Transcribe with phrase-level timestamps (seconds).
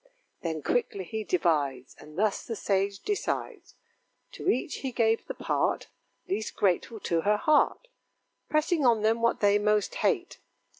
[0.41, 3.75] Then quickly he divides, And thus the sage decides:
[4.31, 5.89] To each he gave the part
[6.27, 7.87] Least grateful to her heart:
[8.49, 10.39] Pressing on them what they most hate.